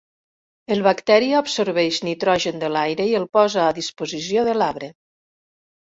El 0.75 0.79
bacteri 0.87 1.27
absorbeix 1.41 2.01
nitrogen 2.09 2.59
de 2.65 2.73
l'aire 2.79 3.09
i 3.13 3.17
el 3.23 3.31
posa 3.39 3.63
a 3.69 3.79
disposició 3.83 4.51
de 4.53 4.61
l'arbre. 4.61 4.93